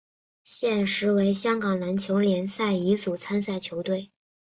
[0.43, 4.09] 现时为香港篮球联赛乙组参赛球队。